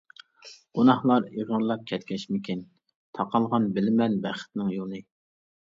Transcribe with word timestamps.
گۇناھلار 0.79 1.27
ئېغىرلاپ 1.27 1.83
كەتكەچكىمىكىن، 1.93 2.65
تاقالغان 3.21 3.71
بىلىمەن 3.79 4.19
بەختنىڭ 4.27 4.77
يولى. 4.81 5.07